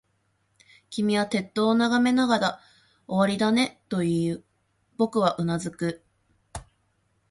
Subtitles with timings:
[0.89, 2.59] 君は鉄塔を眺めながら、
[3.07, 4.43] 終わりだね、と言う。
[4.97, 6.03] 僕はうなずく。